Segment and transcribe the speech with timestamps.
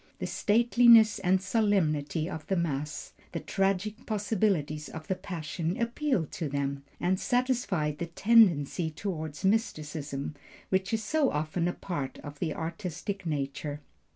[0.17, 6.49] The stateliness and solemnity of the Mass, the tragic possibilities of the Passion, appealed to
[6.49, 10.33] them, and satisfied the tendency toward mysticism,
[10.69, 13.79] which is so often a part of the artistic nature.